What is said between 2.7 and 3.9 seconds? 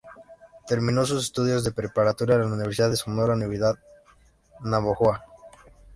de Sonora unidad